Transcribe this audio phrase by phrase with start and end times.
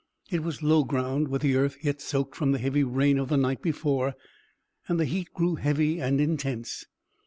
[0.31, 3.37] It was low ground, with the earth yet soaked from the heavy rain of the
[3.37, 4.15] night before,
[4.87, 6.85] and the heat grew heavy and intense.